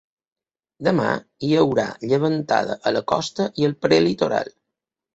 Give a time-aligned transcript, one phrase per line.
[0.87, 1.09] Demà
[1.49, 4.55] hi haurà llevantada a la costa i al prelitoral.